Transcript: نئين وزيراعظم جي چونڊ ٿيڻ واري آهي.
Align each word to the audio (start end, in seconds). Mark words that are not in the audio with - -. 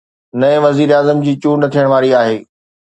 نئين 0.43 0.61
وزيراعظم 0.63 1.21
جي 1.27 1.37
چونڊ 1.45 1.71
ٿيڻ 1.77 1.85
واري 1.95 2.13
آهي. 2.23 2.37